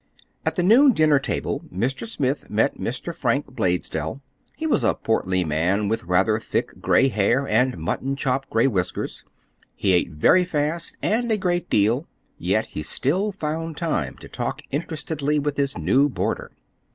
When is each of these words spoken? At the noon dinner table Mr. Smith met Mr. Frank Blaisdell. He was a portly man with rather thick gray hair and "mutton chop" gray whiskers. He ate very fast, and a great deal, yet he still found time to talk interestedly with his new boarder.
At 0.47 0.55
the 0.55 0.63
noon 0.63 0.93
dinner 0.93 1.19
table 1.19 1.61
Mr. 1.71 2.07
Smith 2.07 2.49
met 2.49 2.77
Mr. 2.79 3.15
Frank 3.15 3.53
Blaisdell. 3.55 4.19
He 4.55 4.65
was 4.65 4.83
a 4.83 4.95
portly 4.95 5.43
man 5.45 5.89
with 5.89 6.05
rather 6.05 6.39
thick 6.39 6.79
gray 6.81 7.07
hair 7.09 7.47
and 7.47 7.77
"mutton 7.77 8.15
chop" 8.15 8.49
gray 8.49 8.65
whiskers. 8.65 9.23
He 9.75 9.93
ate 9.93 10.09
very 10.09 10.43
fast, 10.43 10.97
and 11.03 11.31
a 11.31 11.37
great 11.37 11.69
deal, 11.69 12.07
yet 12.39 12.65
he 12.65 12.81
still 12.81 13.31
found 13.31 13.77
time 13.77 14.17
to 14.21 14.27
talk 14.27 14.63
interestedly 14.71 15.37
with 15.37 15.57
his 15.57 15.77
new 15.77 16.09
boarder. 16.09 16.49